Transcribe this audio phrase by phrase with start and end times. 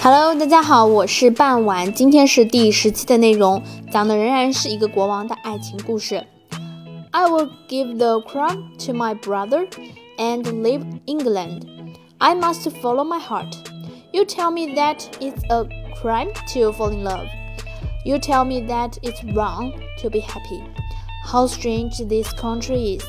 [0.00, 6.24] Hello，大家好，我是半晚，今天是第十期的内容，讲的仍然是一个国王的爱情故事。
[7.10, 9.68] I will give the crown to my brother
[10.16, 11.62] and leave England.
[12.18, 13.52] I must follow my heart.
[14.12, 15.66] You tell me that it's a
[16.00, 17.26] crime to fall in love.
[18.04, 20.62] You tell me that it's wrong to be happy.
[21.24, 23.04] How strange this country is.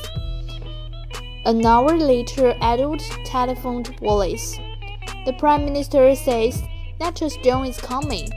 [1.46, 4.58] An hour later, Edward telephoned Wallis.
[5.24, 6.60] The Prime Minister says
[7.00, 8.28] that a storm is coming,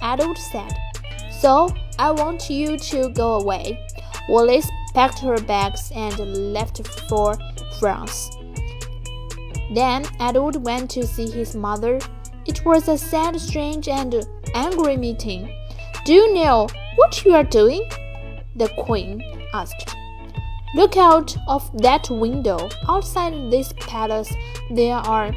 [0.00, 0.72] Edward said.
[1.40, 3.78] So I want you to go away.
[4.28, 7.36] Wallis packed her bags and left for
[7.78, 8.30] France.
[9.74, 11.98] Then Edward went to see his mother.
[12.46, 15.52] It was a sad, strange, and angry meeting.
[16.04, 17.88] Do you know what you are doing?
[18.56, 19.22] The Queen
[19.54, 19.96] asked.
[20.74, 22.68] Look out of that window.
[22.88, 24.32] Outside this palace,
[24.70, 25.32] there are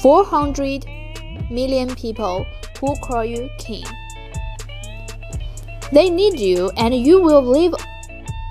[0.00, 0.84] 400
[1.50, 2.46] million people
[2.80, 3.84] who call you king.
[5.92, 7.74] They need you, and you will leave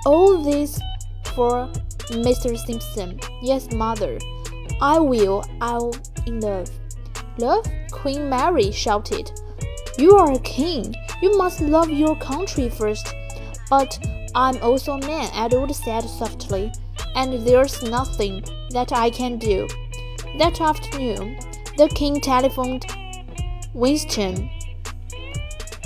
[0.04, 0.80] all this
[1.34, 1.68] for
[2.10, 2.58] Mr.
[2.58, 3.20] Simpson.
[3.42, 4.18] Yes, mother.
[4.80, 5.44] I will.
[5.60, 5.94] I'll
[6.26, 6.70] in love.
[7.38, 7.64] Love?
[7.92, 9.30] Queen Mary shouted.
[9.96, 10.94] You are a king.
[11.22, 13.14] You must love your country first.
[13.70, 13.98] But
[14.34, 16.72] I'm also a man, Edward said softly,
[17.14, 19.68] and there's nothing that I can do.
[20.36, 21.38] That afternoon,
[21.76, 22.84] the king telephoned
[23.72, 24.50] Winston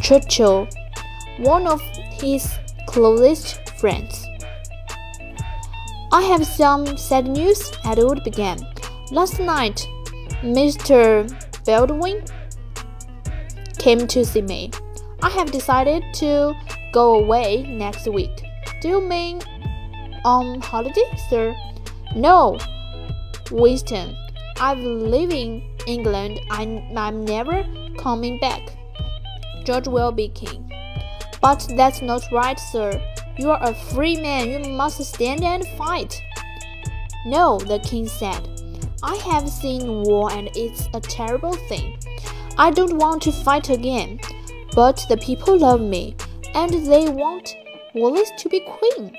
[0.03, 0.69] Churchill,
[1.39, 1.81] one of
[2.21, 4.27] his closest friends.
[6.11, 8.59] I have some sad news, Edward began.
[9.11, 9.87] Last night,
[10.43, 11.31] Mr.
[11.65, 12.25] Baldwin
[13.79, 14.71] came to see me.
[15.23, 16.53] I have decided to
[16.93, 18.43] go away next week.
[18.81, 19.41] Do you mean
[20.25, 21.55] on holiday, sir?
[22.15, 22.59] No,
[23.51, 24.17] Winston.
[24.63, 26.39] I'm leaving England.
[26.49, 27.67] I'm, I'm never
[27.99, 28.61] coming back.
[29.65, 30.73] George will be king.
[31.41, 33.03] But that's not right, sir.
[33.39, 34.49] You are a free man.
[34.51, 36.23] You must stand and fight.
[37.27, 38.49] No, the king said.
[39.03, 41.99] I have seen war and it's a terrible thing.
[42.57, 44.21] I don't want to fight again.
[44.77, 46.15] But the people love me,
[46.55, 47.57] and they want
[47.95, 49.17] Wallis to be queen.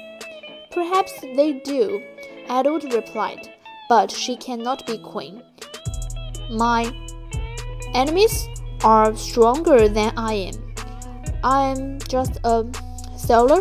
[0.72, 2.02] Perhaps they do,
[2.48, 3.53] Edward replied,
[3.89, 5.43] but she cannot be queen.
[6.51, 6.91] My
[7.95, 8.49] enemies
[8.83, 10.55] are stronger than I am.
[11.43, 12.65] I am just a
[13.17, 13.61] sailor.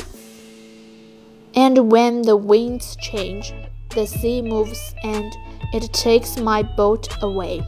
[1.56, 3.54] And when the winds change,
[3.96, 5.32] the sea moves and
[5.74, 7.64] it takes my boat away.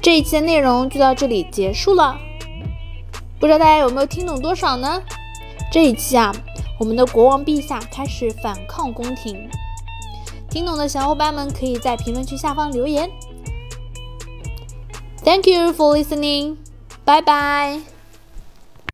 [0.00, 2.18] 这一期的内容就到这里结束了，
[3.40, 5.02] 不知道大家有没有听懂多少呢？
[5.72, 6.30] 这一期啊，
[6.79, 9.49] 我们的国王陛下开始反抗宫廷，
[10.49, 13.09] 听懂的小伙伴们可以在评论区下方留言。
[15.23, 16.55] Thank you for listening，
[17.03, 17.98] 拜拜。